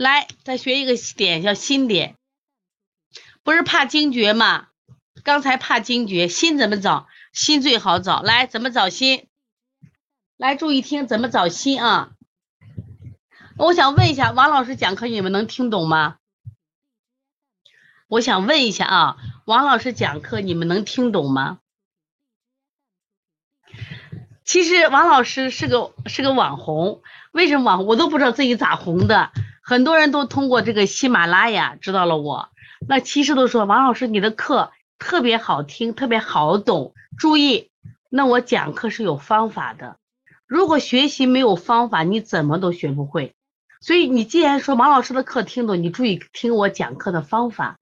[0.00, 2.16] 来，再学一个点叫心点，
[3.42, 4.68] 不是怕惊厥吗？
[5.22, 7.06] 刚才怕惊厥，心怎么找？
[7.34, 8.22] 心最好找。
[8.22, 9.28] 来，怎么找心？
[10.38, 12.12] 来，注意听，怎么找心啊？
[13.58, 16.16] 我想问一下，王老师讲课你们能听懂吗？
[18.08, 21.58] 我想问一下啊，王老师讲课你们能听懂吗？
[24.46, 27.86] 其实王老师是个是个网红，为什么网红？
[27.86, 29.30] 我都不知道自己咋红的。
[29.70, 32.48] 很多人都通过这个喜马拉雅知道了我。
[32.88, 36.92] 那其实都说王老师你的课特别好听，特别好懂。
[37.16, 37.70] 注意，
[38.08, 39.96] 那我讲课是有方法的。
[40.48, 43.32] 如果学习没有方法，你怎么都学不会。
[43.80, 47.78] 所以你既然说王老师的课听懂，你注意听我讲课的方法。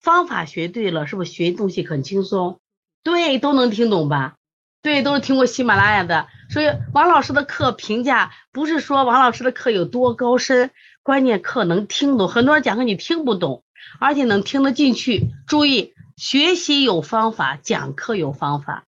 [0.00, 2.58] 方法学对了，是不是学东西很轻松？
[3.02, 4.36] 对，都能听懂吧？
[4.80, 10.70] 对，都是听过喜马拉雅的，所以王老师的课评价不是说王老师的课有多高深，
[11.08, 12.28] 关键课能听懂。
[12.28, 13.64] 很多人讲课你听不懂，
[13.98, 15.30] 而且能听得进去。
[15.46, 18.84] 注意，学习有方法，讲课有方法。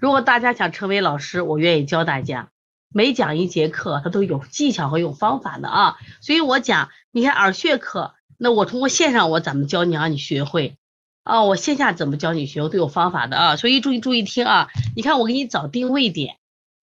[0.00, 2.50] 如果大家想成为老师，我愿意教大家。
[2.94, 5.96] 每讲一节课，它都有技巧和有方法的啊。
[6.20, 10.76] 所以我讲，你看耳穴课，那我通过线上我怎么教你，让你学会。
[11.24, 14.68] 哦，我线下怎么教你学，我都有方法的啊，所以注意注意听啊！
[14.94, 16.36] 你看我给你找定位点，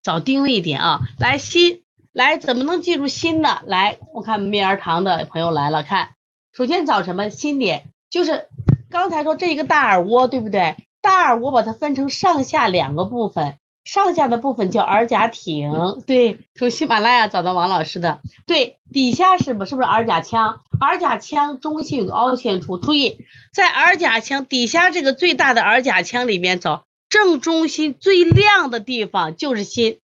[0.02, 1.02] 找定位点啊！
[1.20, 3.62] 来心，来怎么能记住心呢？
[3.66, 6.10] 来，我看蜜儿堂的朋友来了，看，
[6.54, 7.86] 首先找什么心点？
[8.10, 8.48] 就是
[8.90, 10.76] 刚才说这一个大耳窝，对不对？
[11.02, 13.56] 大耳窝把它分成上下两个部分。
[13.84, 20.62] 上下的部分叫耳甲挺，对，从喜马拉雅找到王老师的，对，底下是不是不是耳甲腔？
[20.80, 30.00] 耳甲腔中心有个凹陷处，注意在耳甲腔底下这个最大的耳甲腔里面找正中心最亮的地方就是心，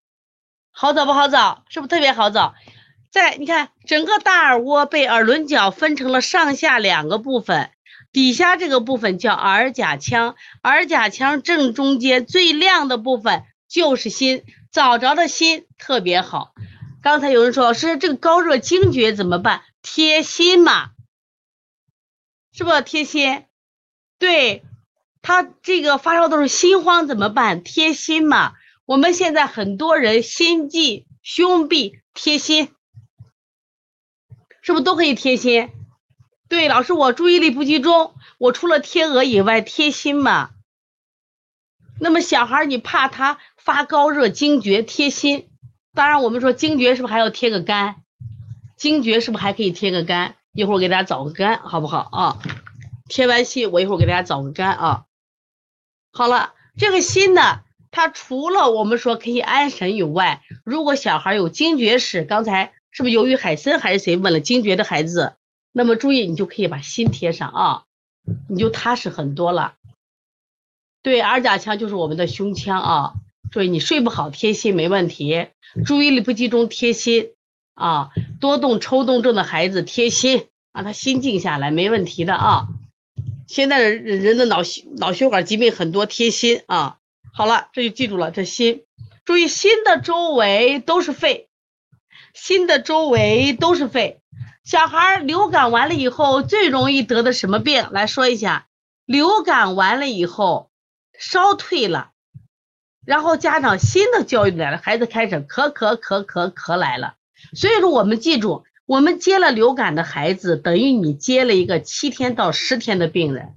[0.72, 1.64] 好找不好找？
[1.68, 2.54] 是不是特别好找？
[3.10, 7.70] 在你看整个大耳窝被耳轮角分成了上下两个部分。
[8.10, 13.44] 底下这个部分叫耳甲腔，耳甲腔正中间最亮的部分。
[13.68, 16.52] 就是心找着的心特别好。
[17.02, 19.62] 刚才有人说老师这个高热惊厥怎么办？
[19.80, 20.90] 贴心嘛，
[22.52, 23.44] 是不贴心？
[24.18, 24.62] 对
[25.22, 27.62] 他这个发烧都是心慌怎么办？
[27.62, 28.52] 贴心嘛。
[28.92, 32.74] 我们现在很多人心悸、胸痹贴心，
[34.60, 35.70] 是不是都可以贴心？
[36.46, 40.50] 对，老师我注意力不集中，我除了贴额以外贴心嘛。
[41.98, 43.38] 那么小孩你怕他？
[43.56, 45.48] 发高热惊厥贴心，
[45.94, 48.02] 当然我们说惊厥是不是还要贴个肝？
[48.76, 50.36] 惊厥是不是还可以贴个肝？
[50.52, 52.38] 一会儿我给大家找个肝，好不好啊？
[53.08, 55.06] 贴完心，我一会儿给大家找个肝啊。
[56.12, 65.34] 好了，这个心呢，它除了我们说可以安神以外，如果小孩有惊厥史，刚才是不是由于海参还是谁问了惊厥的孩子？
[65.70, 67.84] 那么注意，你就可以把心贴上啊，
[68.48, 69.74] 你就踏实很多了。
[71.02, 73.12] 对，耳甲腔就是我们的胸腔啊。
[73.52, 75.48] 所以你睡不好贴心没问题，
[75.84, 77.32] 注意力不集中贴心
[77.74, 78.10] 啊，
[78.40, 82.68] 多动抽动症的孩子贴心，让他心静下来没问题的啊。
[83.46, 86.96] 现在人人的脑血脑血管疾病很多贴心啊。
[87.34, 88.84] 好了，这就记住了这心，
[89.24, 91.48] 注意心的周围都是肺，
[92.34, 94.20] 心的周围都是肺。
[94.64, 97.88] 小孩流感完了以后最容易得的什么病？
[97.90, 98.68] 来说一下，
[99.06, 100.70] 流感完了以后
[101.18, 102.10] 烧退了。
[103.04, 107.14] 然后家长新的教育来了，孩子开始咳咳咳咳咳来了。
[107.54, 113.54] 所以说我们记住，我们接了流感的孩子，等于你接了一个七天到十天的病人，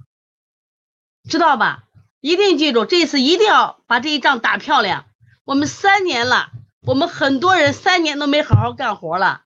[1.28, 1.84] 知道吧？
[2.20, 5.04] 一定记住，这次一定要把这一仗打漂亮。
[5.44, 6.48] 我们三年了，
[6.86, 9.42] 我们很多人三年都没好好干活了。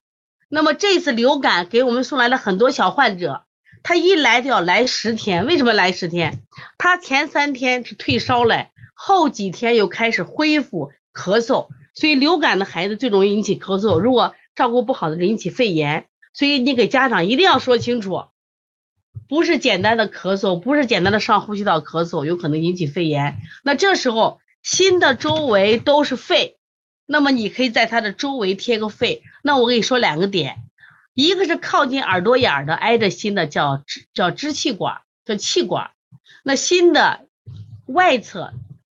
[0.49, 3.45] 那么这次流感给我们送来了很多小患者，
[3.83, 6.43] 他一来就要来十天，为什么来十天？
[6.79, 8.73] 他前三天是退烧来。
[8.95, 13.99] 后几天又开始恢复咳嗽，所以流感的孩子最容易引起咳嗽。
[13.99, 16.07] 如果照顾不好的，引起肺炎。
[16.33, 18.25] 所以你给家长一定要说清楚，
[19.29, 23.39] 不是简单的咳嗽，不是简单的上呼吸道咳嗽，有可能引起肺炎。
[23.63, 26.57] 那这时候心的周围都是肺，
[27.07, 29.23] 那么你可以在它的周围贴个肺。
[29.43, 30.59] 那我跟你说两个点，
[31.15, 33.83] 一个是靠近耳朵眼的挨着心的叫
[34.15, 35.91] 叫支气管，叫气管。
[36.43, 37.27] 那心的
[37.87, 38.53] 外侧。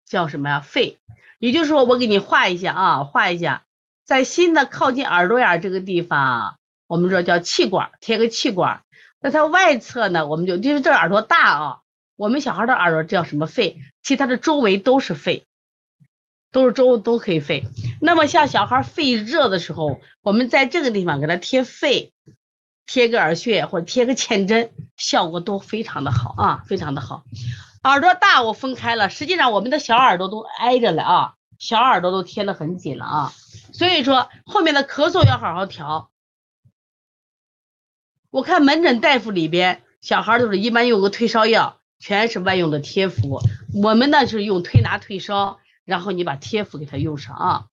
[0.07, 0.61] 叫什么呀？
[0.61, 0.99] 肺，
[1.41, 3.65] 也就是说，我给你画一下啊，画一下，
[4.05, 8.84] 在心的靠近耳朵眼这个地方，我们说叫气管，贴个气管。
[9.25, 11.79] 那它外侧呢，我们就因为这耳朵大啊，
[12.15, 13.81] 我们小孩的耳朵叫什么肺？
[14.03, 15.47] 其实它的周围都是肺，
[16.53, 17.65] 都是周都可以肺。
[18.03, 22.13] 那么像小孩肺热的时候，我们在这个地方给他贴肺，
[22.85, 27.25] 贴个耳穴或者贴个浅针，效果都非常的好啊，非常的好。
[27.83, 33.33] 耳朵大我分开了，实际上我们的小耳朵都挨着了啊，小耳朵都贴得很紧了啊，
[33.73, 36.11] 所以说后面的咳嗽要好好调。
[38.35, 43.41] 我看门诊大夫里边，小孩都是一般用个退烧药，全是外用的贴敷，
[43.73, 47.67] 我们呢是用推拿退烧，然后你把贴敷给他用上啊。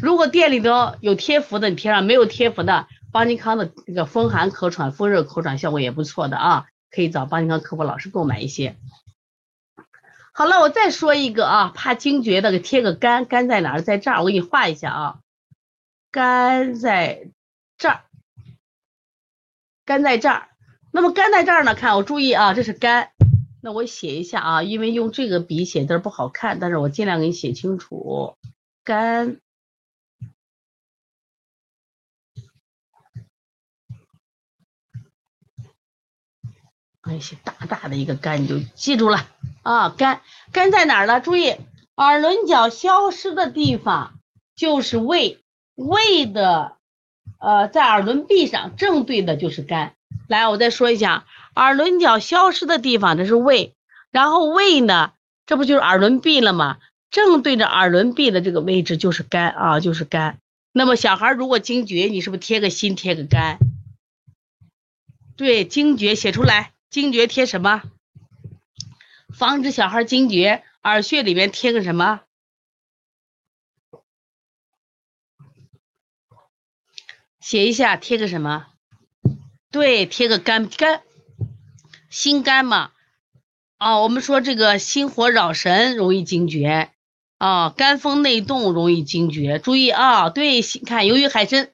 [0.00, 6.66] 如果店里头有贴敷的，你贴上；没有贴敷的，邦尼康的这个风寒咳喘、风热咳喘效果也不错的啊。
[6.90, 8.76] 可以找邦尼康客服老师购买一些。
[10.32, 13.82] 好了，我再说一个啊，怕惊厥的，给贴个肝，肝在哪儿？
[13.82, 15.18] 在这儿，我给你画一下啊。
[16.10, 17.28] 肝在
[17.76, 18.04] 这儿，
[19.90, 20.46] 肝在这儿。
[20.92, 21.74] 那么肝在这儿呢？
[21.74, 23.10] 看我注意啊，这是肝。
[23.60, 28.36] 那我写一下啊，因为用这个笔写字不好看，但是我尽量给你写清楚。
[28.84, 29.40] 肝。
[37.20, 39.26] 写大大的一个肝，你就记住了
[39.64, 39.88] 啊！
[39.88, 40.20] 肝
[40.52, 41.20] 肝在哪儿呢？
[41.20, 41.56] 注意，
[41.96, 44.20] 耳轮角消失的地方
[44.54, 45.42] 就是胃，
[45.74, 46.76] 胃的
[47.38, 49.94] 呃在耳轮壁上正对的就是肝。
[50.26, 53.74] 来，我再说一下，耳轮角消失的地方这是胃，
[54.10, 55.12] 然后胃呢，
[55.46, 56.78] 这不就是耳轮壁了吗？
[57.10, 60.38] 正对着耳轮壁的这个位置就是肝啊，就是肝。
[60.72, 63.58] 那么小孩如果惊厥，你是不是贴个心，贴个肝？
[65.36, 66.72] 对，惊厥写出来。
[66.90, 67.82] 惊厥贴什么？
[69.32, 72.20] 防止小孩惊厥，耳穴里面贴个什么？
[77.40, 78.66] 写一下，贴个什么？
[79.72, 81.02] 对，贴个肝肝，
[82.08, 82.90] 心肝嘛。
[83.78, 86.90] 哦，我们说这个心火扰神容易惊厥，
[87.38, 89.58] 啊，肝风内动容易惊厥。
[89.58, 91.70] 注意啊，对，看由于海参。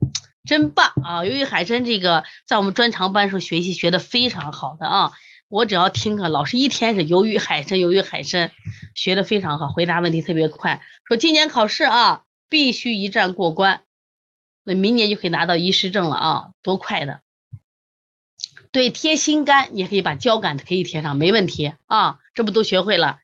[0.48, 1.24] 真棒啊！
[1.24, 5.12] 由于海参这个在我们专长班时候学习学的非常好的啊，
[5.48, 8.52] 我只要听课，老师一天是由于海参，由于海参，
[8.94, 10.82] 学的非常好，回答问题特别快。
[11.08, 13.80] 说今年考试啊，必须一战过关，
[14.66, 17.20] 那明年就可以拿到医师证了啊，多快的！
[18.72, 23.20] 对，贴心肝也可以把交感可以贴上，没问题啊，这不都学会了？